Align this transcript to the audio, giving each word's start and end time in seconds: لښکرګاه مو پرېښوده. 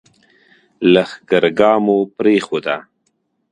لښکرګاه 0.93 1.75
مو 1.85 1.97
پرېښوده. 2.17 2.77